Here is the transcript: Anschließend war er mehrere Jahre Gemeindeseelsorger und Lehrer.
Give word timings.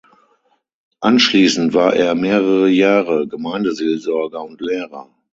Anschließend 1.01 1.75
war 1.75 1.95
er 1.95 2.15
mehrere 2.15 2.67
Jahre 2.69 3.27
Gemeindeseelsorger 3.27 4.41
und 4.43 4.59
Lehrer. 4.59 5.13